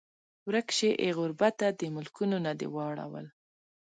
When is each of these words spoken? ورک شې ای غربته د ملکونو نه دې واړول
ورک 0.47 0.67
شې 0.77 0.89
ای 1.01 1.09
غربته 1.19 1.67
د 1.79 1.81
ملکونو 1.95 2.37
نه 2.45 2.51
دې 2.59 2.67
واړول 2.75 3.25